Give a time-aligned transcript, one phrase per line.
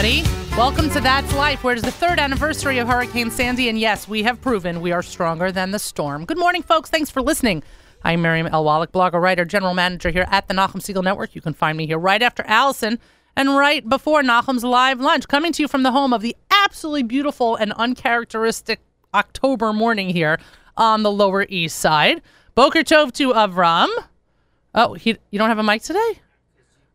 [0.00, 0.56] everybody.
[0.56, 4.08] Welcome to That's Life, where it is the third anniversary of Hurricane Sandy, and yes,
[4.08, 6.24] we have proven we are stronger than the storm.
[6.24, 6.88] Good morning, folks.
[6.88, 7.62] Thanks for listening.
[8.02, 8.64] I'm Miriam L.
[8.64, 11.34] Wallach, blogger, writer, general manager here at the Nachum Segal Network.
[11.34, 12.98] You can find me here right after Allison
[13.36, 17.02] and right before Nachum's live lunch, coming to you from the home of the absolutely
[17.02, 18.80] beautiful and uncharacteristic
[19.12, 20.38] October morning here
[20.78, 22.22] on the Lower East Side.
[22.54, 23.90] Boker Tov to Avram.
[24.74, 26.20] Oh, he, you don't have a mic today?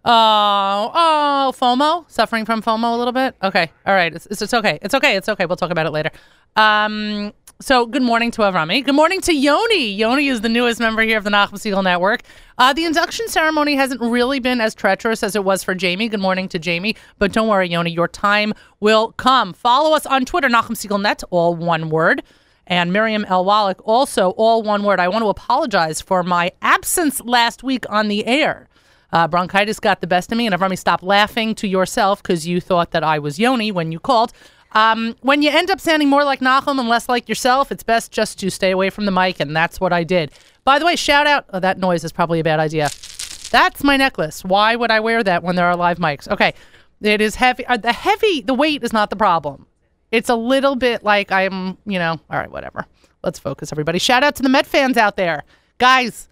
[0.08, 3.36] Oh, oh, FOMO, suffering from FOMO a little bit.
[3.42, 5.48] Okay, all right, it's, it's, it's okay, it's okay, it's okay.
[5.48, 6.12] We'll talk about it later.
[6.56, 8.86] Um, so good morning to Avrami.
[8.86, 9.94] Good morning to Yoni.
[9.94, 12.22] Yoni is the newest member here of the Nachum Segal Network.
[12.60, 16.08] Uh, the induction ceremony hasn't really been as treacherous as it was for Jamie.
[16.08, 16.96] Good morning to Jamie.
[17.18, 19.54] But don't worry, Yoni, your time will come.
[19.54, 22.22] Follow us on Twitter, Nachum Segal Net, all one word.
[22.68, 23.44] And Miriam L.
[23.44, 25.00] Wallach, also all one word.
[25.00, 28.68] I want to apologize for my absence last week on the air.
[29.16, 32.46] Uh, bronchitis got the best of me, and I've Avrami, stop laughing to yourself because
[32.46, 34.34] you thought that I was Yoni when you called.
[34.74, 38.12] Um, when you end up sounding more like Nachum and less like yourself, it's best
[38.12, 40.32] just to stay away from the mic, and that's what I did.
[40.66, 41.46] By the way, shout out.
[41.54, 42.90] Oh, that noise is probably a bad idea.
[43.52, 44.44] That's my necklace.
[44.44, 46.28] Why would I wear that when there are live mics?
[46.28, 46.54] Okay,
[47.00, 47.66] it is heavy.
[47.68, 49.66] Uh, the heavy, the weight is not the problem.
[50.12, 52.20] It's a little bit like I'm, you know.
[52.30, 52.86] All right, whatever.
[53.24, 53.98] Let's focus, everybody.
[53.98, 55.46] Shout out to the Met fans out there,
[55.78, 56.28] guys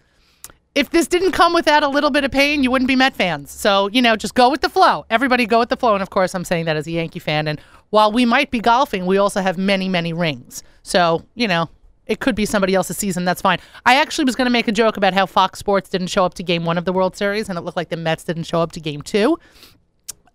[0.74, 3.50] if this didn't come without a little bit of pain, you wouldn't be Met fans.
[3.50, 5.06] So, you know, just go with the flow.
[5.08, 5.94] Everybody go with the flow.
[5.94, 7.46] And of course, I'm saying that as a Yankee fan.
[7.46, 10.62] And while we might be golfing, we also have many, many rings.
[10.82, 11.68] So, you know,
[12.06, 13.24] it could be somebody else's season.
[13.24, 13.58] That's fine.
[13.86, 16.34] I actually was going to make a joke about how Fox Sports didn't show up
[16.34, 18.60] to game one of the World Series and it looked like the Mets didn't show
[18.60, 19.38] up to game two.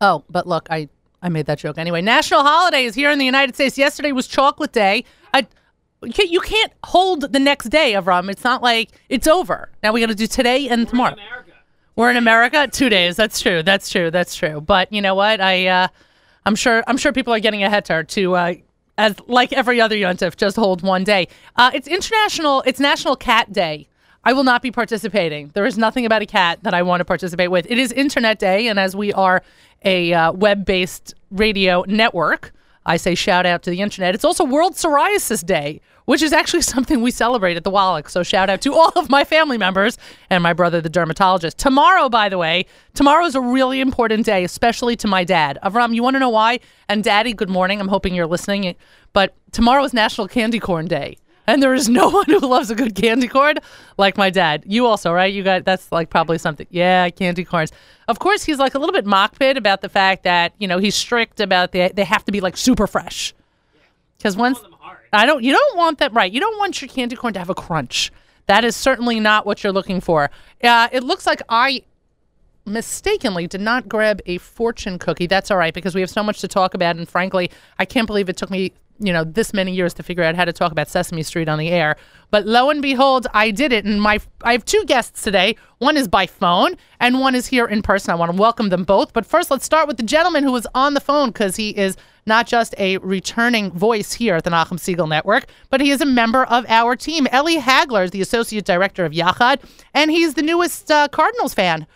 [0.02, 0.88] Oh, but look, I,
[1.22, 2.02] I made that joke anyway.
[2.02, 3.78] National holidays here in the United States.
[3.78, 5.04] Yesterday was Chocolate Day.
[5.34, 5.48] I,
[6.04, 8.30] you can't, you can't hold the next day, Avram.
[8.30, 9.70] It's not like it's over.
[9.84, 11.16] Now we got to do today and tomorrow.
[11.96, 12.68] We're in America.
[12.72, 13.18] Two days.
[13.18, 13.62] That's true.
[13.62, 14.10] That's true.
[14.10, 14.62] That's true.
[14.62, 15.42] But you know what?
[15.42, 15.88] I, uh,
[16.46, 16.84] I'm sure.
[16.88, 18.54] I'm sure people are getting a heter to, uh,
[18.98, 21.28] as like every other yontif, just hold one day.
[21.58, 22.64] Uh, it's international.
[22.66, 23.88] It's National Cat Day.
[24.24, 25.52] I will not be participating.
[25.54, 27.66] There is nothing about a cat that I want to participate with.
[27.70, 29.42] It is Internet Day, and as we are
[29.86, 32.52] a uh, web-based radio network,
[32.86, 34.16] I say shout out to the internet.
[34.16, 38.10] It's also World Psoriasis Day, which is actually something we celebrate at the Wallach.
[38.10, 39.98] So shout out to all of my family members
[40.30, 41.58] and my brother, the dermatologist.
[41.58, 45.60] Tomorrow, by the way, tomorrow is a really important day, especially to my dad.
[45.64, 46.60] Avram, you want to know why?
[46.88, 47.80] And Daddy, good morning.
[47.80, 48.76] I'm hoping you're listening.
[49.14, 51.18] But tomorrow is National Candy Corn Day.
[51.50, 53.56] And there is no one who loves a good candy corn
[53.98, 54.64] like my dad.
[54.68, 55.34] You also, right?
[55.34, 56.68] You got that's like probably something.
[56.70, 57.72] Yeah, candy corns.
[58.08, 60.96] Of course, he's like a little bit makpid about the fact that you know he's
[60.96, 63.34] strict about the they have to be like super fresh.
[64.18, 64.60] Because once
[65.12, 66.32] I don't, you don't want that right.
[66.32, 68.12] You don't want your candy corn to have a crunch.
[68.46, 70.30] That is certainly not what you're looking for.
[70.64, 71.84] Uh, it looks like I
[72.66, 75.26] mistakenly did not grab a fortune cookie.
[75.26, 77.50] That's all right because we have so much to talk about, and frankly,
[77.80, 80.46] I can't believe it took me you know this many years to figure out how
[80.46, 81.96] to talk about Sesame Street on the air.
[82.32, 83.86] But lo and behold, I did it.
[83.86, 85.56] And my I have two guests today.
[85.80, 88.12] One is by phone, and one is here in person.
[88.12, 89.14] I want to welcome them both.
[89.14, 91.98] But first, let's start with the gentleman who was on the phone because he is
[92.26, 96.06] not just a returning voice here at the Nachum Segal Network, but he is a
[96.06, 97.28] member of our team.
[97.32, 99.62] Ellie Hagler is the associate director of Yachad,
[99.94, 101.88] and he's the newest uh, Cardinals fan.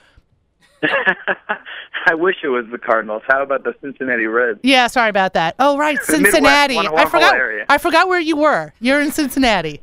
[2.06, 3.24] I wish it was the Cardinals.
[3.28, 4.60] How about the Cincinnati Reds?
[4.64, 5.56] Yeah, sorry about that.
[5.60, 6.78] Oh, right, Cincinnati.
[6.78, 7.36] Midwest, I forgot.
[7.36, 7.66] Area.
[7.70, 8.74] I forgot where you were.
[8.80, 9.82] You're in Cincinnati.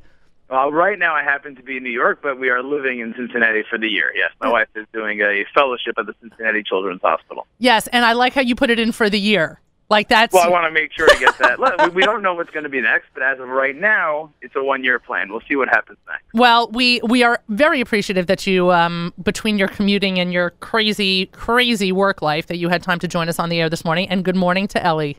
[0.51, 3.15] Well, right now I happen to be in New York, but we are living in
[3.17, 4.13] Cincinnati for the year.
[4.17, 7.47] Yes, my wife is doing a fellowship at the Cincinnati Children's Hospital.
[7.59, 9.61] Yes, and I like how you put it in for the year.
[9.91, 10.33] Like that's.
[10.33, 11.59] Well, I want to make sure to get that.
[11.59, 14.55] Look, we don't know what's going to be next, but as of right now, it's
[14.55, 15.31] a one-year plan.
[15.31, 16.23] We'll see what happens next.
[16.33, 21.27] Well, we we are very appreciative that you, um, between your commuting and your crazy,
[21.27, 24.09] crazy work life, that you had time to join us on the air this morning.
[24.09, 25.17] And good morning to Ellie.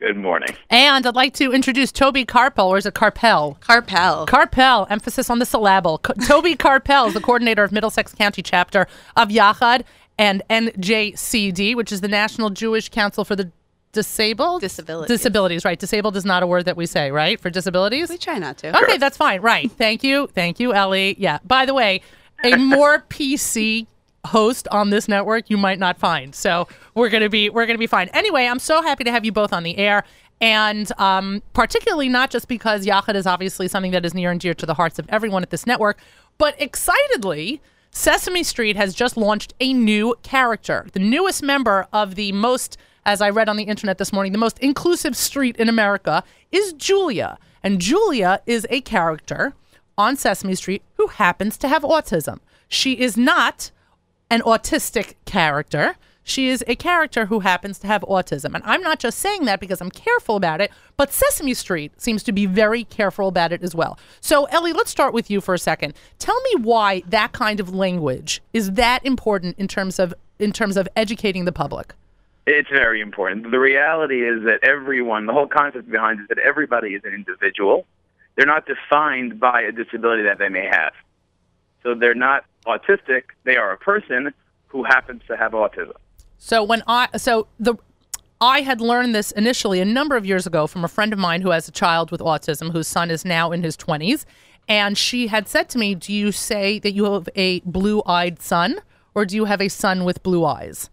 [0.00, 0.54] Good morning.
[0.70, 3.56] And I'd like to introduce Toby Carpel, or is it Carpel?
[3.60, 4.26] Carpel.
[4.26, 5.98] Carpel, emphasis on the syllable.
[5.98, 9.84] Toby Carpel is the coordinator of Middlesex County chapter of Yachad
[10.18, 13.50] and NJCD, which is the National Jewish Council for the
[13.94, 14.60] Disabled?
[14.60, 15.16] Disabilities.
[15.16, 15.78] Disabilities, right.
[15.78, 17.40] Disabled is not a word that we say, right?
[17.40, 18.10] For disabilities?
[18.10, 18.76] We try not to.
[18.82, 19.40] Okay, that's fine.
[19.40, 19.70] Right.
[19.72, 20.26] Thank you.
[20.28, 21.16] Thank you, Ellie.
[21.18, 21.38] Yeah.
[21.44, 22.02] By the way,
[22.44, 23.86] a more PC
[24.26, 26.34] host on this network you might not find.
[26.34, 28.08] So we're gonna be we're gonna be fine.
[28.08, 30.04] Anyway, I'm so happy to have you both on the air.
[30.40, 34.52] And um, particularly not just because Yachad is obviously something that is near and dear
[34.54, 35.98] to the hearts of everyone at this network,
[36.38, 37.62] but excitedly,
[37.92, 42.76] Sesame Street has just launched a new character, the newest member of the most,
[43.06, 46.72] as I read on the internet this morning, the most inclusive street in America is
[46.72, 47.38] Julia.
[47.62, 49.54] And Julia is a character
[49.96, 52.40] on Sesame Street who happens to have autism.
[52.68, 53.70] She is not
[54.30, 55.96] an autistic character.
[56.26, 58.54] she is a character who happens to have autism.
[58.54, 62.22] And I'm not just saying that because I'm careful about it, but Sesame Street seems
[62.22, 63.98] to be very careful about it as well.
[64.22, 65.92] So, Ellie, let's start with you for a second.
[66.18, 70.78] Tell me why that kind of language is that important in terms of in terms
[70.78, 71.94] of educating the public.
[72.46, 73.50] It's very important.
[73.50, 77.14] The reality is that everyone, the whole concept behind it is that everybody is an
[77.14, 77.86] individual.
[78.36, 80.92] They're not defined by a disability that they may have.
[81.82, 84.32] So they're not autistic, they are a person
[84.68, 85.94] who happens to have autism.
[86.38, 87.76] So when I so the
[88.40, 91.42] I had learned this initially a number of years ago from a friend of mine
[91.42, 94.24] who has a child with autism whose son is now in his 20s
[94.68, 98.80] and she had said to me, "Do you say that you have a blue-eyed son
[99.14, 100.90] or do you have a son with blue eyes?"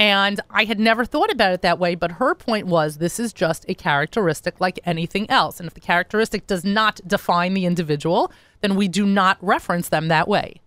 [0.00, 3.34] And I had never thought about it that way, but her point was this is
[3.34, 5.60] just a characteristic like anything else.
[5.60, 8.32] And if the characteristic does not define the individual,
[8.62, 10.62] then we do not reference them that way.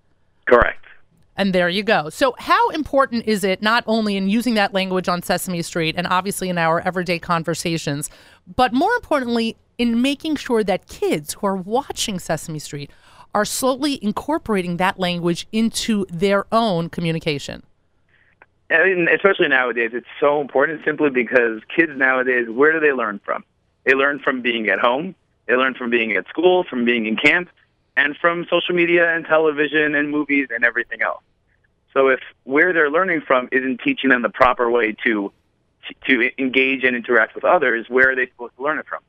[0.46, 0.86] Correct.
[1.36, 2.12] And there you go.
[2.12, 6.06] So, how important is it not only in using that language on Sesame Street and
[6.06, 8.12] obviously in our everyday conversations,
[8.56, 12.92] but more importantly, in making sure that kids who are watching Sesame Street
[13.34, 17.64] are slowly incorporating that language into their own communication?
[18.74, 23.44] And especially nowadays, it's so important simply because kids nowadays, where do they learn from?
[23.86, 25.16] They learn from being at home,
[25.46, 27.50] they learn from being at school, from being in camp,
[27.96, 31.22] and from social media and television and movies and everything else.
[31.94, 35.32] So if where they're learning from isn't teaching them the proper way to
[36.08, 39.02] to engage and interact with others, where are they supposed to learn it from?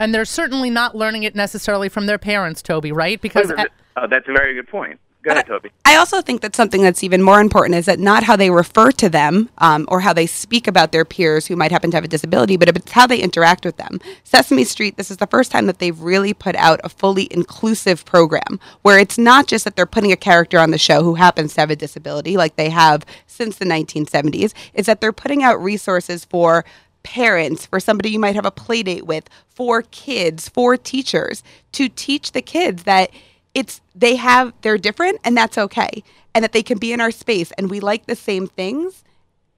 [0.00, 3.20] And they're certainly not learning it necessarily from their parents, Toby, right?
[3.20, 3.52] Because
[3.96, 5.00] oh, that's a very good point.
[5.28, 5.70] Go ahead, Toby.
[5.84, 8.90] I also think that something that's even more important is that not how they refer
[8.92, 12.04] to them um, or how they speak about their peers who might happen to have
[12.04, 14.00] a disability, but it's how they interact with them.
[14.24, 18.06] Sesame Street, this is the first time that they've really put out a fully inclusive
[18.06, 21.52] program where it's not just that they're putting a character on the show who happens
[21.52, 25.62] to have a disability like they have since the 1970s, it's that they're putting out
[25.62, 26.64] resources for
[27.02, 31.42] parents, for somebody you might have a play date with, for kids, for teachers
[31.72, 33.10] to teach the kids that
[33.58, 37.10] it's they have they're different and that's okay and that they can be in our
[37.10, 39.02] space and we like the same things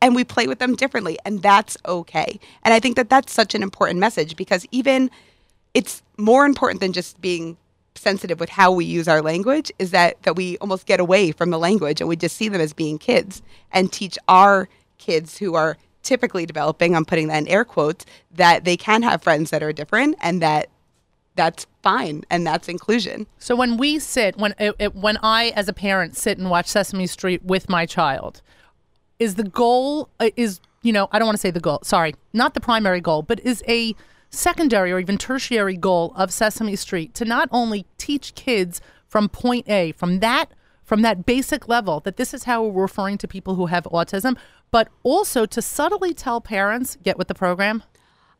[0.00, 2.40] and we play with them differently and that's okay.
[2.62, 5.10] And i think that that's such an important message because even
[5.74, 7.58] it's more important than just being
[7.94, 11.50] sensitive with how we use our language is that that we almost get away from
[11.50, 15.54] the language and we just see them as being kids and teach our kids who
[15.54, 19.62] are typically developing i'm putting that in air quotes that they can have friends that
[19.62, 20.70] are different and that
[21.36, 23.26] that's fine and that's inclusion.
[23.38, 26.66] So when we sit when it, it, when I as a parent sit and watch
[26.66, 28.42] Sesame Street with my child,
[29.18, 31.80] is the goal uh, is you know I don't want to say the goal.
[31.82, 33.94] Sorry, not the primary goal, but is a
[34.30, 39.68] secondary or even tertiary goal of Sesame Street to not only teach kids from point
[39.68, 40.52] A, from that
[40.84, 44.36] from that basic level that this is how we're referring to people who have autism,
[44.72, 47.84] but also to subtly tell parents get with the program.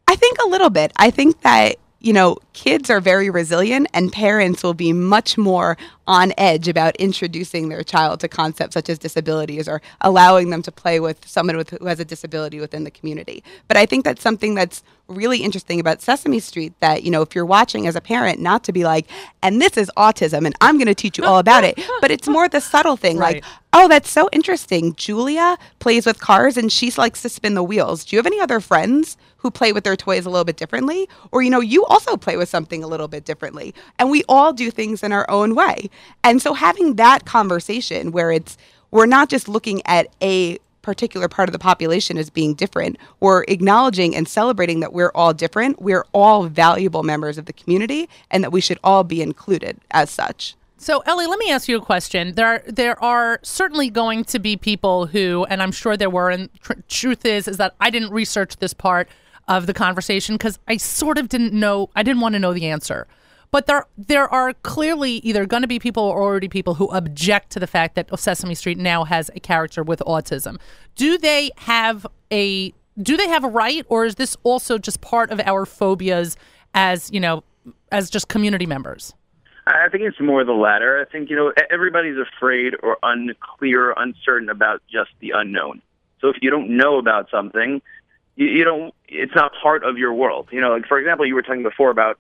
[0.08, 0.92] I think a little bit.
[0.96, 5.76] I think that you know, kids are very resilient, and parents will be much more
[6.11, 10.73] on edge about introducing their child to concepts such as disabilities or allowing them to
[10.73, 13.45] play with someone with, who has a disability within the community.
[13.69, 17.37] But I think that's something that's really interesting about Sesame Street that, you know, if
[17.37, 19.07] you're watching as a parent, not to be like,
[19.40, 22.26] and this is autism and I'm going to teach you all about it, but it's
[22.26, 23.37] more the subtle thing right.
[23.37, 24.95] like, oh, that's so interesting.
[24.97, 28.05] Julia plays with cars and she likes to spin the wheels.
[28.05, 31.09] Do you have any other friends who play with their toys a little bit differently?
[31.33, 33.75] Or, you know, you also play with something a little bit differently.
[33.99, 35.88] And we all do things in our own way.
[36.25, 38.57] And so having that conversation where it's,
[38.90, 42.97] we're not just looking at a particular part of the population as being different.
[43.21, 45.80] We're acknowledging and celebrating that we're all different.
[45.80, 50.11] We're all valuable members of the community and that we should all be included as
[50.11, 50.54] such.
[50.78, 52.35] So, Ellie, let me ask you a question.
[52.35, 56.30] There, are, there are certainly going to be people who, and I'm sure there were,
[56.30, 59.07] and tr- truth is, is that I didn't research this part
[59.47, 62.66] of the conversation because I sort of didn't know, I didn't want to know the
[62.66, 63.07] answer.
[63.52, 67.50] But there, there are clearly either going to be people or already people who object
[67.50, 70.59] to the fact that Sesame Street now has a character with autism.
[70.95, 75.30] Do they have a, do they have a right, or is this also just part
[75.30, 76.37] of our phobias
[76.75, 77.42] as you know,
[77.90, 79.14] as just community members?
[79.66, 81.00] I think it's more the latter.
[81.00, 85.83] I think, you know, everybody's afraid or unclear, uncertain about just the unknown.
[86.21, 87.80] So if you don't know about something,
[88.37, 90.49] you, you don't, it's not part of your world.
[90.50, 92.19] You know, like for example, you were talking before about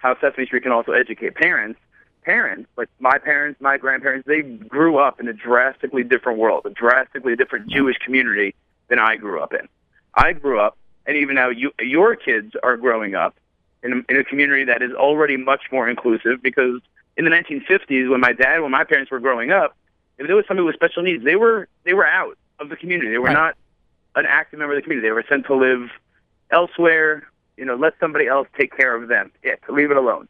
[0.00, 1.78] how Sesame Street can also educate parents.
[2.24, 6.70] Parents, like my parents, my grandparents, they grew up in a drastically different world, a
[6.70, 8.54] drastically different Jewish community
[8.88, 9.68] than I grew up in.
[10.14, 10.76] I grew up,
[11.06, 13.36] and even now you, your kids are growing up
[13.82, 16.80] in a, in a community that is already much more inclusive because
[17.16, 19.74] in the 1950s when my dad when my parents were growing up
[20.18, 23.10] if there was somebody with special needs they were they were out of the community
[23.10, 23.32] they were right.
[23.32, 23.56] not
[24.16, 25.08] an active member of the community.
[25.08, 25.90] They were sent to live
[26.50, 27.24] elsewhere.
[27.60, 29.30] You know, let somebody else take care of them.
[29.42, 30.28] It leave it alone.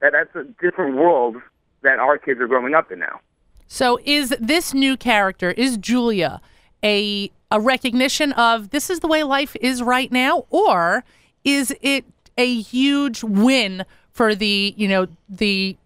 [0.00, 1.36] That that's a different world
[1.82, 3.20] that our kids are growing up in now.
[3.68, 6.40] So is this new character is Julia
[6.82, 11.04] a a recognition of this is the way life is right now or
[11.44, 12.06] is it
[12.38, 15.76] a huge win for the, you know, the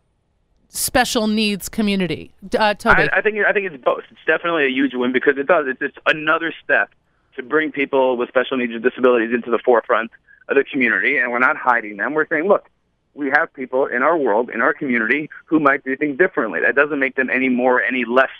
[0.69, 2.31] special needs community?
[2.57, 3.09] Uh, Toby.
[3.11, 4.05] I, I think I think it's both.
[4.11, 5.67] It's definitely a huge win because it does.
[5.67, 6.91] It's, it's another step
[7.35, 10.17] to bring people with special needs and disabilities into the forefront of
[10.49, 12.15] the community, and we're not hiding them.
[12.15, 12.69] We're saying, look,
[13.15, 16.61] we have people in our world, in our community, who might do things differently.
[16.61, 18.31] That doesn't make them any more, any less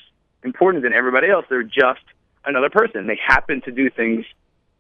[0.45, 1.47] important than everybody else.
[1.49, 2.03] They're just
[2.45, 3.07] another person.
[3.07, 4.25] They happen to do things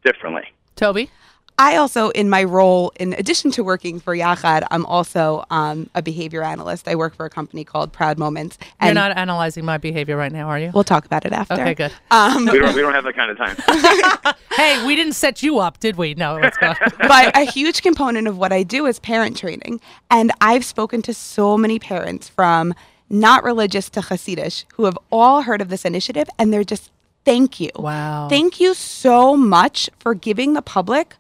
[0.05, 0.45] differently.
[0.77, 1.11] Toby?
[1.59, 6.03] I also, in my role, in addition to working for Yachad, I'm also um, a
[6.03, 6.87] behavior analyst.
[6.87, 8.59] I work for a company called Proud Moments.
[8.79, 10.71] And You're not analyzing my behavior right now, are you?
[10.75, 11.55] We'll talk about it after.
[11.55, 11.93] Okay, good.
[12.11, 14.35] Um, We don't, we don't have that kind of time.
[14.53, 16.15] hey, we didn't set you up, did we?
[16.15, 16.75] No, let's go.
[16.99, 19.81] but a huge component of what I do is parent training.
[20.11, 22.75] And I've spoken to so many parents from
[23.09, 26.91] not religious to Hasidish who have all heard of this initiative and they're just,
[27.25, 27.71] thank you.
[27.77, 28.29] Wow.
[28.29, 31.17] Thank you so much for giving the public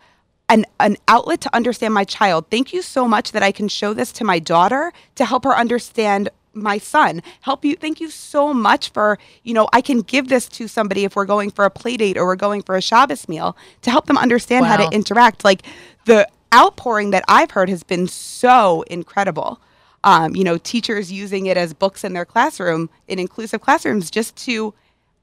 [0.49, 2.47] an, an outlet to understand my child.
[2.51, 5.57] Thank you so much that I can show this to my daughter to help her
[5.57, 7.23] understand my son.
[7.43, 7.77] Help you.
[7.77, 11.27] Thank you so much for, you know, I can give this to somebody if we're
[11.27, 14.17] going for a play date or we're going for a Shabbos meal to help them
[14.17, 15.45] understand how to interact.
[15.45, 15.63] Like
[16.07, 19.61] the outpouring that I've heard has been so incredible.
[20.05, 24.37] Um, you know, teachers using it as books in their classroom in inclusive classrooms just
[24.47, 24.73] to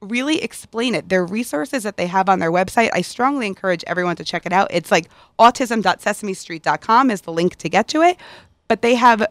[0.03, 1.09] really explain it.
[1.09, 4.53] Their resources that they have on their website, I strongly encourage everyone to check it
[4.53, 4.67] out.
[4.71, 8.17] It's like autism.sesamestreet.com is the link to get to it,
[8.67, 9.25] but they have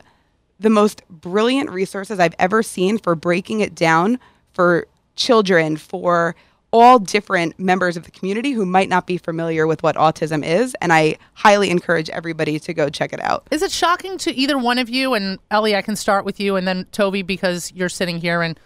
[0.58, 4.18] the most brilliant resources I've ever seen for breaking it down
[4.52, 4.86] for
[5.16, 6.34] children, for
[6.72, 10.74] all different members of the community who might not be familiar with what autism is.
[10.80, 13.46] And I highly encourage everybody to go check it out.
[13.50, 15.12] Is it shocking to either one of you?
[15.12, 18.58] And Ellie, I can start with you, and then Toby, because you're sitting here, and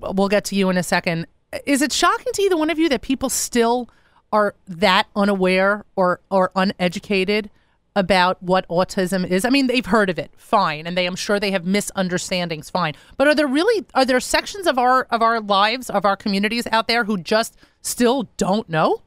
[0.00, 1.26] we'll get to you in a second.
[1.64, 3.88] Is it shocking to either one of you that people still
[4.32, 7.50] are that unaware or or uneducated
[7.94, 9.44] about what autism is?
[9.44, 12.94] I mean, they've heard of it, fine, and they I'm sure they have misunderstandings, fine.
[13.16, 16.66] But are there really are there sections of our of our lives of our communities
[16.72, 19.02] out there who just still don't know?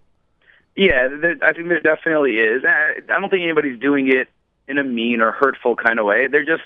[0.76, 2.64] Yeah, there, I think there definitely is.
[2.66, 4.30] I I don't think anybody's doing it
[4.68, 6.28] in a mean or hurtful kind of way.
[6.28, 6.64] They're just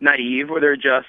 [0.00, 1.08] naive, or they're just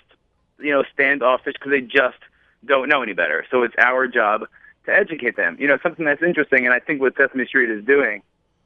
[0.60, 2.18] you know standoffish because they just
[2.66, 3.46] don't know any better.
[3.52, 4.48] So it's our job
[4.86, 5.58] to educate them.
[5.60, 8.22] You know, something that's interesting, and I think what Sesame Street is doing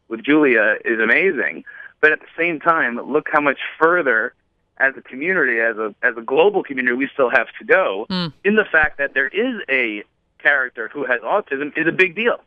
[0.07, 1.63] with Julia is amazing.
[2.00, 4.33] But at the same time, look how much further
[4.77, 8.27] as a community, as a as a global community, we still have to go hmm.
[8.43, 10.03] in the fact that there is a
[10.39, 12.38] character who has autism is a big deal.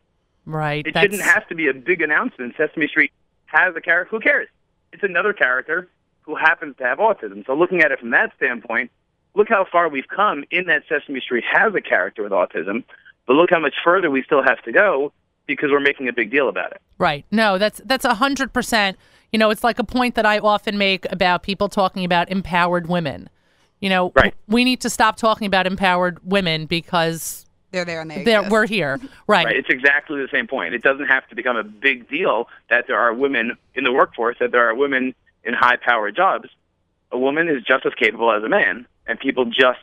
[0.46, 0.86] Right.
[0.86, 2.54] It that's- shouldn't have to be a big announcement.
[2.56, 3.12] Sesame Street
[3.46, 4.16] has a character.
[4.16, 4.48] Who cares?
[4.92, 5.88] It's another character
[6.22, 7.46] who happens to have autism.
[7.46, 8.90] So looking at it from that standpoint,
[9.35, 12.85] look how far we've come in that Sesame Street has a character with autism.
[13.26, 15.12] But look how much further we still have to go
[15.47, 16.81] because we're making a big deal about it.
[16.99, 17.25] Right.
[17.31, 18.99] No, that's that's a hundred percent.
[19.33, 22.87] You know, it's like a point that I often make about people talking about empowered
[22.87, 23.29] women.
[23.81, 24.35] You know, Right.
[24.47, 28.53] we need to stop talking about empowered women because They're there and they they're, exist.
[28.53, 29.00] we're here.
[29.26, 29.47] Right.
[29.47, 29.57] Right?
[29.57, 30.75] It's exactly the same point.
[30.75, 34.37] It doesn't have to become a big deal that there are women in the workforce,
[34.38, 35.14] that there are women
[35.45, 36.49] in high-powered jobs.
[37.11, 39.80] A woman is just as capable as a man, and people just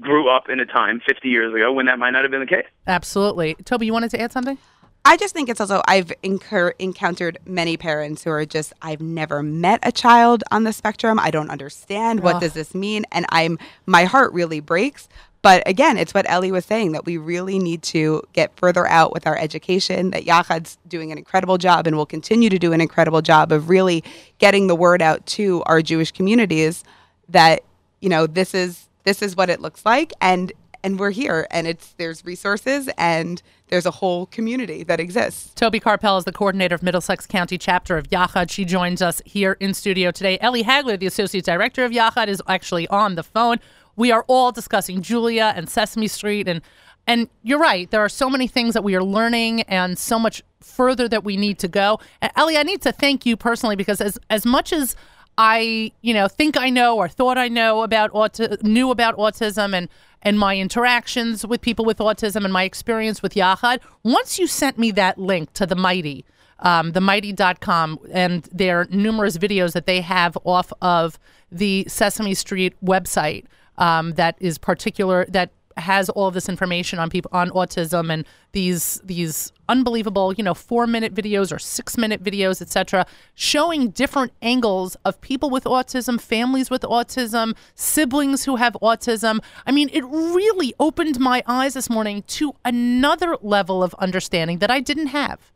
[0.00, 2.46] grew up in a time 50 years ago when that might not have been the
[2.46, 2.66] case.
[2.86, 3.54] Absolutely.
[3.64, 4.58] Toby, you wanted to add something?
[5.04, 9.42] I just think it's also I've incur- encountered many parents who are just I've never
[9.42, 11.18] met a child on the spectrum.
[11.18, 12.42] I don't understand what Ugh.
[12.42, 15.08] does this mean, and I'm my heart really breaks.
[15.40, 19.12] But again, it's what Ellie was saying that we really need to get further out
[19.12, 20.10] with our education.
[20.10, 23.68] That Yachad's doing an incredible job and will continue to do an incredible job of
[23.68, 24.02] really
[24.38, 26.84] getting the word out to our Jewish communities
[27.28, 27.62] that
[28.00, 30.52] you know this is this is what it looks like and
[30.84, 35.80] and we're here and it's there's resources and there's a whole community that exists Toby
[35.80, 38.50] Carpel is the coordinator of Middlesex County chapter of Yachad.
[38.50, 40.38] She joins us here in studio today.
[40.40, 43.58] Ellie Hagler, the associate director of Yachad, is actually on the phone.
[43.96, 46.62] We are all discussing Julia and Sesame Street, and
[47.08, 47.90] and you're right.
[47.90, 51.36] There are so many things that we are learning, and so much further that we
[51.36, 51.98] need to go.
[52.36, 54.94] Ellie, I need to thank you personally because as as much as
[55.38, 59.72] I, you know, think I know or thought I know about auti- knew about autism
[59.72, 59.88] and
[60.20, 63.78] and my interactions with people with autism and my experience with Yachad.
[64.02, 66.24] Once you sent me that link to the Mighty,
[66.58, 71.20] um, themighty.com, and their numerous videos that they have off of
[71.52, 73.44] the Sesame Street website
[73.78, 78.24] um, that is particular that has all of this information on people on autism and
[78.52, 85.20] these these unbelievable, you know, 4-minute videos or 6-minute videos, etc., showing different angles of
[85.20, 89.40] people with autism, families with autism, siblings who have autism.
[89.66, 94.70] I mean, it really opened my eyes this morning to another level of understanding that
[94.70, 95.52] I didn't have.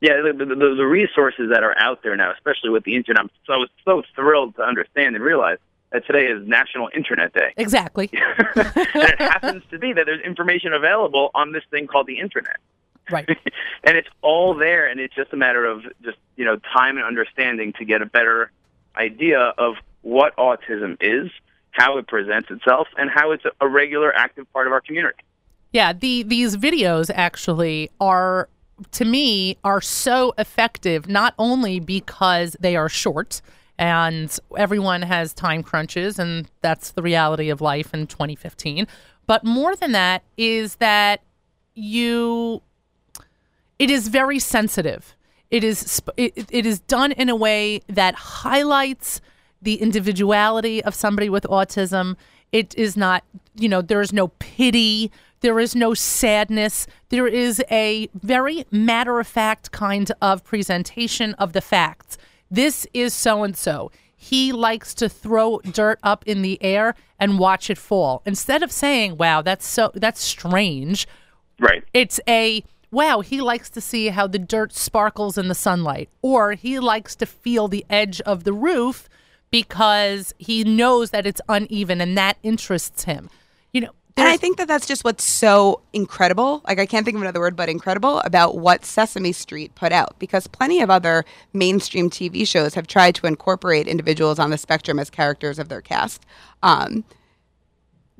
[0.00, 3.30] Yeah, the, the, the resources that are out there now, especially with the internet, I'm
[3.46, 5.58] so so thrilled to understand and realize
[5.92, 7.52] that today is National Internet Day.
[7.56, 8.10] Exactly.
[8.56, 12.56] and it happens to be that there's information available on this thing called the internet.
[13.10, 13.28] Right.
[13.84, 17.06] and it's all there, and it's just a matter of just you know time and
[17.06, 18.50] understanding to get a better
[18.96, 21.30] idea of what autism is,
[21.72, 25.18] how it presents itself, and how it's a regular, active part of our community.
[25.72, 28.48] Yeah, the these videos actually are
[28.92, 33.42] to me are so effective not only because they are short
[33.82, 38.86] and everyone has time crunches and that's the reality of life in 2015
[39.26, 41.20] but more than that is that
[41.74, 42.62] you
[43.80, 45.16] it is very sensitive
[45.50, 49.20] it is it, it is done in a way that highlights
[49.60, 52.14] the individuality of somebody with autism
[52.52, 53.24] it is not
[53.56, 55.10] you know there is no pity
[55.40, 56.86] there is no sadness.
[57.08, 62.16] There is a very matter of fact kind of presentation of the facts.
[62.52, 63.90] This is so and so.
[64.14, 68.20] He likes to throw dirt up in the air and watch it fall.
[68.26, 71.08] Instead of saying, "Wow, that's so that's strange."
[71.58, 71.82] Right.
[71.94, 76.52] It's a wow, he likes to see how the dirt sparkles in the sunlight, or
[76.52, 79.08] he likes to feel the edge of the roof
[79.50, 83.30] because he knows that it's uneven and that interests him.
[84.16, 86.62] And I think that that's just what's so incredible.
[86.66, 90.18] Like, I can't think of another word but incredible about what Sesame Street put out
[90.18, 94.98] because plenty of other mainstream TV shows have tried to incorporate individuals on the spectrum
[94.98, 96.26] as characters of their cast,
[96.62, 97.04] um,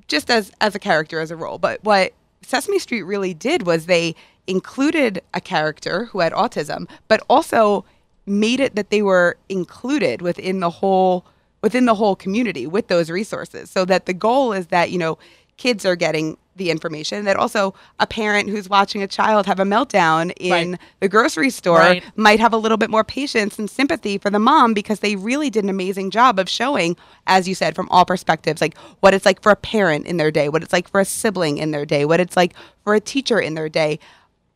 [0.08, 1.58] just as, as a character, as a role.
[1.58, 4.14] But what Sesame Street really did was they
[4.46, 7.84] included a character who had autism, but also
[8.26, 11.26] made it that they were included within the whole
[11.60, 15.16] within the whole community with those resources so that the goal is that you know
[15.62, 19.64] kids are getting the information that also a parent who's watching a child have a
[19.64, 20.80] meltdown in Right.
[20.98, 22.02] the grocery store Right.
[22.16, 25.50] might have a little bit more patience and sympathy for the mom because they really
[25.50, 26.96] did an amazing job of showing
[27.28, 30.32] as you said from all perspectives like what it's like for a parent in their
[30.32, 33.00] day what it's like for a sibling in their day what it's like for a
[33.00, 34.00] teacher in their day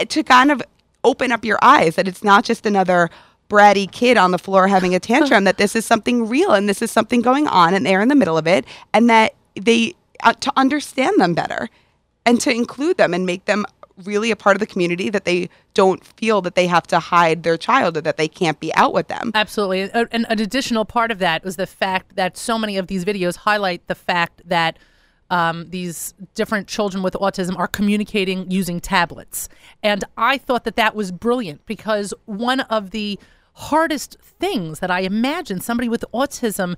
[0.01, 0.61] eh, to kind of
[1.05, 3.09] open up your eyes that it's not just another
[3.49, 6.83] bratty kid on the floor having a tantrum that this is something real and this
[6.83, 10.33] is something going on and they're in the middle of it and that they uh,
[10.35, 11.69] to understand them better
[12.25, 13.65] and to include them and make them
[14.05, 17.43] really a part of the community that they don't feel that they have to hide
[17.43, 19.31] their child or that they can't be out with them.
[19.35, 19.91] Absolutely.
[19.93, 23.37] And an, additional part of that was the fact that so many of these videos
[23.37, 24.79] highlight the fact that
[25.31, 29.49] um, these different children with autism are communicating using tablets.
[29.83, 33.19] And I thought that that was brilliant because one of the
[33.55, 36.77] hardest things that I imagine somebody with autism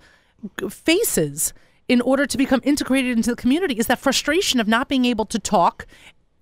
[0.70, 1.53] faces
[1.88, 5.24] in order to become integrated into the community is that frustration of not being able
[5.27, 5.87] to talk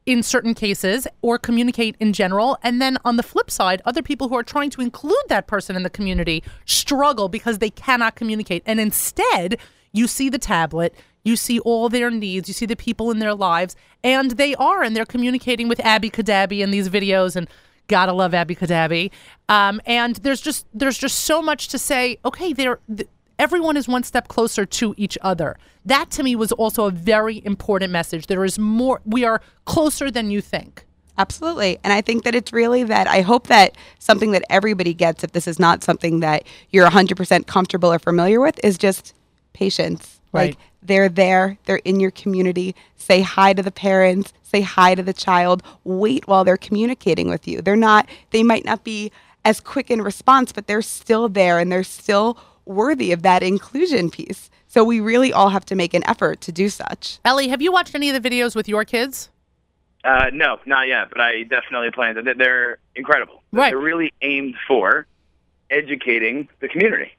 [0.04, 2.58] in certain cases or communicate in general.
[2.62, 5.74] And then on the flip side, other people who are trying to include that person
[5.74, 8.62] in the community struggle because they cannot communicate.
[8.66, 9.58] And instead,
[9.92, 13.34] you see the tablet, you see all their needs, you see the people in their
[13.34, 17.34] lives, and they are, and they're communicating with Abby Cadabby in these videos.
[17.34, 17.48] And
[17.88, 19.10] gotta love Abby Cadabby.
[19.48, 22.18] Um, and there's just there's just so much to say.
[22.24, 22.80] Okay, they're.
[22.94, 25.56] Th- everyone is one step closer to each other.
[25.84, 28.26] That to me was also a very important message.
[28.26, 30.84] There is more, we are closer than you think.
[31.18, 31.78] Absolutely.
[31.82, 35.32] And I think that it's really that I hope that something that everybody gets, if
[35.32, 39.14] this is not something that you're 100% comfortable or familiar with, is just
[39.54, 40.20] patience.
[40.32, 40.50] Right.
[40.50, 42.74] Like they're there, they're in your community.
[42.96, 47.48] Say hi to the parents, say hi to the child, wait while they're communicating with
[47.48, 47.62] you.
[47.62, 49.10] They're not, they might not be
[49.44, 54.10] as quick in response, but they're still there and they're still worthy of that inclusion
[54.10, 54.50] piece.
[54.66, 57.18] So we really all have to make an effort to do such.
[57.24, 59.30] Ellie, have you watched any of the videos with your kids?
[60.04, 62.22] Uh, no, not yet, but I definitely plan to.
[62.22, 63.42] They're- They're incredible.
[63.52, 63.70] Right.
[63.70, 65.06] They're really aimed for
[65.70, 67.12] educating the community.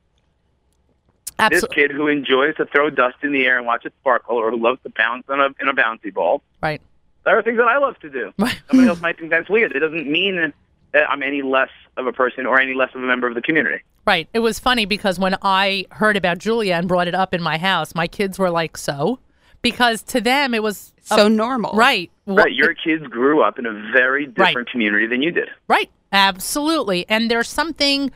[1.49, 4.49] This kid who enjoys to throw dust in the air and watch it sparkle, or
[4.49, 6.81] who loves to bounce on a, in a bouncy ball, Right.
[7.25, 8.33] there are things that I love to do.
[8.39, 8.59] Right.
[8.69, 9.71] Somebody else might think that's weird.
[9.73, 10.51] It doesn't mean
[10.93, 13.41] that I'm any less of a person or any less of a member of the
[13.41, 13.83] community.
[14.07, 14.29] Right.
[14.33, 17.57] It was funny because when I heard about Julia and brought it up in my
[17.57, 19.19] house, my kids were like, so?
[19.61, 21.73] Because to them, it was So normal.
[21.75, 22.09] right.
[22.25, 22.53] Right.
[22.53, 24.67] Your kids grew up in a very different Right.
[24.71, 25.49] community than you did.
[25.67, 25.89] Right.
[26.13, 27.05] Absolutely.
[27.09, 28.11] And there's something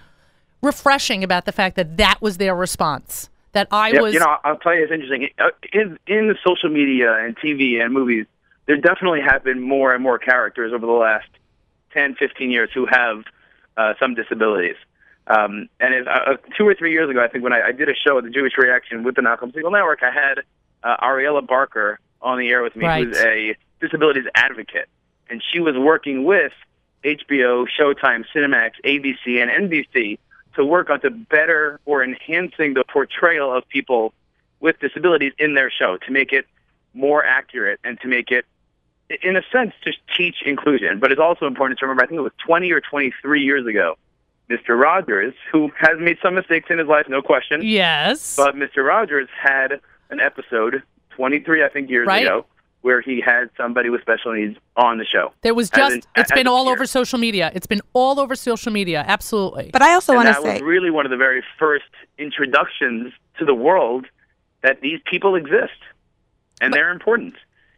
[0.62, 3.28] refreshing about the fact that that was their response.
[3.54, 4.14] that I Yeah, was.
[4.14, 5.28] you know, I'll tell you, it's interesting.
[5.38, 8.26] Uh, In in the social media and TV and movies,
[8.66, 11.28] there definitely have been more and more characters over the last
[11.92, 13.26] 10, 15 years who have
[13.76, 14.78] uh, some disabilities.
[15.32, 17.88] Um, and if, uh, two or three years ago, I think when I, I did
[17.90, 20.40] a show at the Jewish Reaction with the Nachum Segal Network, I had
[20.84, 23.08] uh, Ariella Barker on the air with me, Right.
[23.08, 24.90] who's a disabilities advocate,
[25.30, 26.52] and she was working with
[27.04, 30.20] HBO, Showtime, Cinemax, ABC, and NBC
[30.56, 34.14] to work on to better or enhancing the portrayal of people
[34.60, 36.46] with disabilities in their show to make it
[36.94, 38.46] more accurate and to make it,
[39.24, 41.00] in a sense, just teach inclusion.
[41.00, 43.98] But it's also important to remember, I think it was 20 or 23 years ago,
[44.52, 44.80] Mr.
[44.80, 48.36] Rogers, who has made some mistakes in his life, no question, yes.
[48.36, 48.86] but Mr.
[48.86, 52.26] Rogers had an episode 23, I think, years Right.
[52.26, 52.46] ago,
[52.82, 55.32] where he had somebody with special needs on the show.
[55.42, 56.74] there was just, an- it's as been all peer.
[56.74, 57.52] over social media.
[57.54, 59.04] It's been all over social media.
[59.08, 59.70] Absolutely.
[59.72, 60.42] But I also want to say.
[60.44, 61.86] that was really one of the very first
[62.18, 64.06] introductions to the world
[64.64, 65.78] that these people exist
[66.60, 67.36] and they're important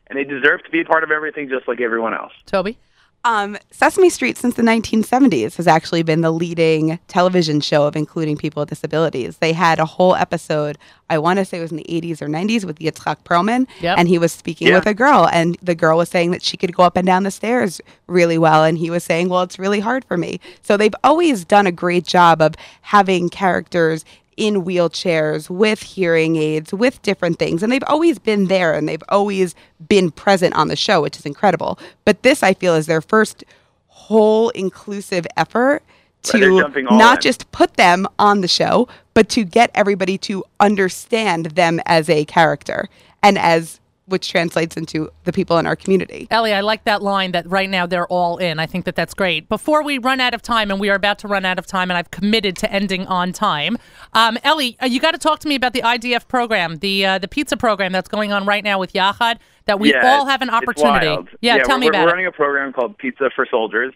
[0.08, 2.34] and they deserve to be a part of everything just like everyone else.
[2.46, 2.78] Toby?
[3.26, 8.36] Um, Sesame Street since the 1970s has actually been the leading television show of including
[8.36, 9.38] people with disabilities.
[9.38, 10.78] They had a whole episode,
[11.10, 13.98] I want to say it was in the 80s or 90s, with Yitzhak Perlman, Yep.
[13.98, 14.76] and he was speaking Yeah.
[14.76, 17.24] with a girl, and the girl was saying that she could go up and down
[17.24, 20.76] the stairs really well, and he was saying, "Well, it's really hard for me." So
[20.76, 24.04] they've always done a great job of having characters
[24.38, 29.04] in wheelchairs with hearing aids with different things and they've always been there and they've
[29.10, 29.56] always
[29.88, 33.44] been present on the show which is incredible but this i feel is their first
[33.88, 35.84] whole inclusive effort
[36.24, 37.22] to not in.
[37.22, 42.26] just put them on the show but to get everybody to understand them as a
[42.26, 42.90] character
[43.22, 47.32] and as which translates into the people in our community Ellie, I like that line
[47.32, 48.60] that right now they're all in.
[48.60, 49.48] I think that that's great.
[49.50, 51.90] Before we run out of time, and we are about to run out of time,
[51.90, 53.78] and I've committed to ending on time.
[54.14, 57.18] Um, Ellie, uh, you got to talk to me about the IDF program, the uh,
[57.20, 59.38] the pizza program that's going on right now with Yachad.
[59.66, 61.08] That we Yeah, all have an it's opportunity.
[61.08, 61.30] wild.
[61.42, 63.94] Yeah, tell we're, me we're running a program called Pizza for Soldiers.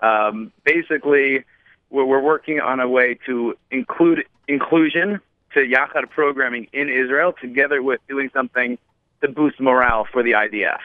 [0.00, 1.44] Um, basically,
[1.90, 5.20] we're, we're working on a way to include inclusion
[5.54, 8.78] to Yachad programming in Israel, together with doing something
[9.20, 10.80] to boost morale for the IDF.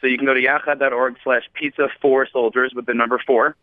[0.00, 3.56] So you can go to yachad.org slash pizza for soldiers with the number four,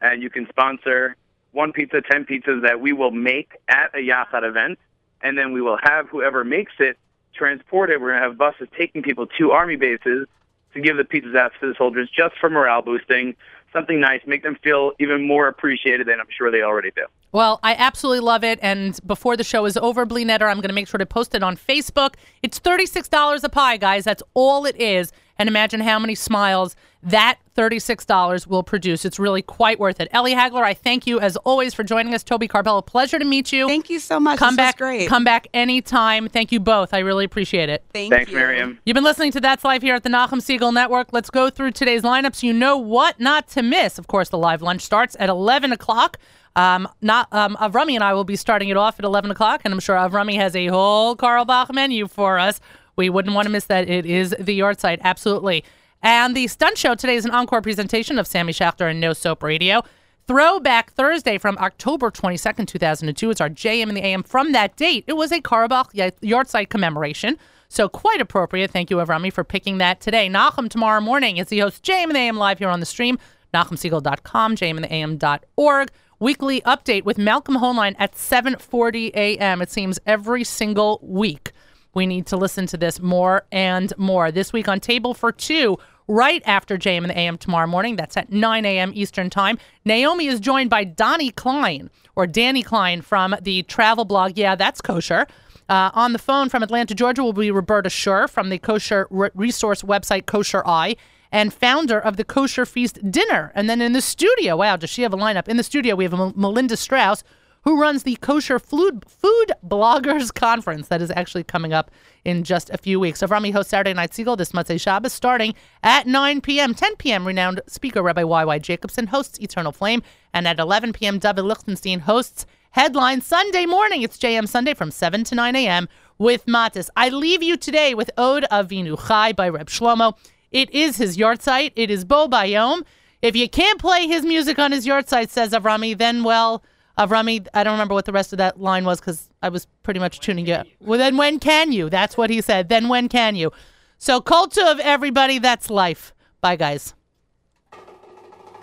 [0.00, 1.16] and you can sponsor
[1.52, 4.78] one pizza, ten pizzas that we will make at a Yachad event,
[5.22, 6.98] and then we will have whoever makes it
[7.34, 8.00] transported.
[8.00, 10.28] We're going to have buses taking people to army bases
[10.74, 13.34] to give the pizzas out to the soldiers just for morale boosting,
[13.72, 17.06] something nice, make them feel even more appreciated than I'm sure they already do.
[17.36, 18.58] Well, I absolutely love it.
[18.62, 21.42] And before the show is over, Bleenetter, I'm going to make sure to post it
[21.42, 22.14] on Facebook.
[22.42, 24.04] It's $36 a pie, guys.
[24.04, 25.12] That's all it is.
[25.38, 29.04] And imagine how many smiles that $36 will produce.
[29.04, 30.08] It's really quite worth it.
[30.12, 32.24] Ellie Hagler, I thank you as always for joining us.
[32.24, 33.68] Toby Carpello, pleasure to meet you.
[33.68, 36.30] thank you so much come this was back, great come back anytime.
[36.30, 36.94] Thank you both.
[36.94, 37.84] I really appreciate it.
[37.92, 38.16] Thank you.
[38.16, 38.38] Thanks, you.
[38.38, 38.78] Miriam.
[38.86, 41.12] You've been listening to That's Life here at the Nachum Segal Network.
[41.12, 42.42] Let's go through today's lineups.
[42.42, 43.98] You know what not to miss.
[43.98, 46.16] Of course, the live lunch starts at 11 o'clock.
[46.56, 49.72] Um, not um, Avrami and I will be starting it off at 11 o'clock, and
[49.72, 52.60] I'm sure Avrami has a whole Carlebach menu for us.
[52.96, 53.88] We wouldn't want to miss that.
[53.88, 55.62] It is the yahrzeit, absolutely.
[56.02, 59.42] And the stunt show today is an encore presentation of Sammy Schachter and No Soap
[59.42, 59.82] Radio.
[60.26, 63.30] Throwback Thursday from October 22nd, 2002.
[63.30, 65.04] It's our JM in the AM from that date.
[65.06, 67.38] It was a Carlebach yard site commemoration.
[67.68, 68.70] So quite appropriate.
[68.70, 70.28] Thank you, Avrami, for picking that today.
[70.28, 73.18] Nachum tomorrow morning is the host JM in the AM live here on the stream.
[73.54, 75.90] NachumSegal.com, JMintheAM.org.
[76.18, 79.60] Weekly update with Malcolm Hoenlein at 7:40 a.m.
[79.60, 81.52] It seems every single week
[81.92, 84.32] we need to listen to this more and more.
[84.32, 85.76] This week on Table for Two,
[86.08, 87.96] right after JM in the AM tomorrow morning.
[87.96, 88.92] That's at 9 a.m.
[88.94, 89.58] Eastern Time.
[89.84, 94.38] Naomi is joined by Donnie Klein, or Danny Klein from the travel blog.
[94.38, 95.26] Yeah, that's kosher.
[95.68, 99.30] Uh, on the phone from Atlanta, Georgia, will be Roberta Schur from the kosher re-
[99.34, 100.96] resource website Kosher Eye
[101.36, 103.52] and founder of the Kosher Feast Dinner.
[103.54, 105.48] And then in the studio, wow, does she have a lineup?
[105.48, 107.22] In the studio, we have Melinda Strauss,
[107.60, 111.90] who runs the Kosher Food, Food Bloggers Conference that is actually coming up
[112.24, 113.20] in just a few weeks.
[113.20, 116.72] Avrami hosts Saturday Night Segal this Motzei Shabbos starting at 9 p.m.
[116.72, 117.26] 10 p.m.
[117.26, 118.58] Renowned speaker Rabbi Y.Y.
[118.60, 120.02] Jacobson hosts Eternal Flame.
[120.32, 124.00] And at 11 p.m., David Lichtenstein hosts Headline Sunday morning.
[124.00, 125.86] It's JM Sunday from 7 to 9 a.m.
[126.16, 126.88] with Matis.
[126.96, 130.14] I leave you today with Od Avinu Chai by Reb Shlomo.
[130.50, 131.72] It is his yahrzeit.
[131.76, 132.82] It is Bo Bayom.
[133.22, 136.62] If you can't play his music on his yahrzeit, says Avrami, then well,
[136.98, 140.00] Avrami, I don't remember what the rest of that line was because I was pretty
[140.00, 140.62] much tuning you.
[140.80, 141.90] Well, then when can you?
[141.90, 142.68] That's what he said.
[142.68, 143.52] Then when can you?
[143.98, 146.14] So, kol tuv everybody, that's life.
[146.40, 146.94] Bye, guys.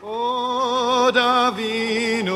[0.04, 2.34] Od Avinu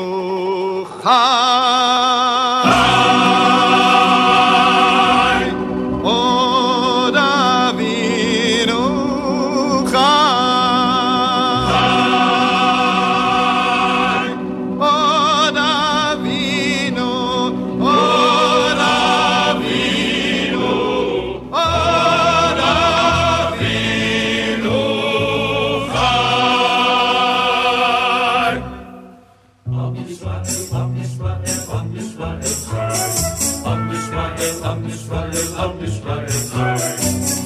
[34.86, 36.28] Israel, Am Israel,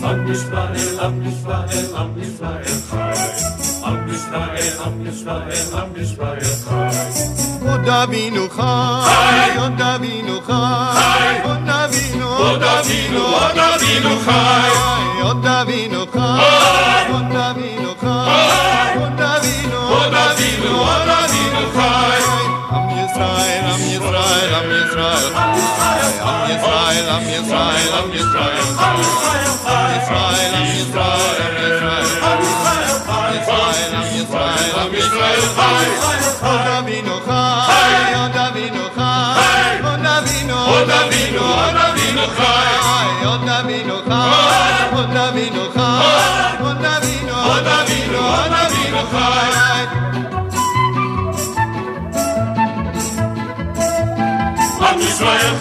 [0.02, 2.76] Am Israel, Am Israel, Am Israel,
[3.84, 6.52] Am Israel, Am Israel, Am Israel,
[7.72, 14.70] Od Avinu Chai, Od Davinu, Chai, Od Davinu, Od Davinu, Od Davinu, Chai,
[15.30, 16.81] Od Davinu, Chai.
[26.92, 30.20] Yisrael, Am Yisrael, Am Yisrael, Am Yisrael,
[30.52, 32.44] Am Yisrael, Am Yisrael, Am
[33.42, 35.44] Yisrael, Am Yisrael, Am Yisrael,
[36.42, 42.76] O Davinu Chai, O Davinu Chai, O Davinu, O Davinu, O Davinu Chai,
[43.24, 44.28] O Davinu Chai,
[44.92, 49.50] O Davinu Chai, O Davinu, O Davinu, O Davinu Chai.
[54.88, 55.54] Am Yisrael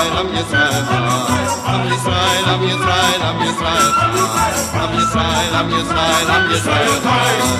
[0.00, 0.84] Am Yisrael,
[1.66, 3.92] Am Yisrael, Am Yisrael, Am Yisrael, Am Yisrael,
[4.80, 7.50] Am Yisrael, Am Yisrael, Am Yisrael